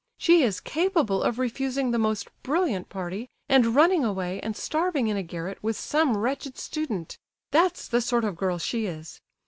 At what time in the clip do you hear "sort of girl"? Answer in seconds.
8.01-8.57